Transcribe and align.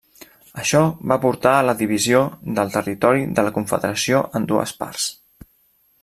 Això 0.61 0.79
va 1.11 1.17
portar 1.25 1.51
a 1.57 1.65
la 1.67 1.75
divisió 1.81 2.21
del 2.59 2.73
territori 2.77 3.27
de 3.39 3.43
la 3.49 3.53
Confederació 3.61 4.23
en 4.41 4.47
dues 4.53 4.73
parts. 4.81 5.05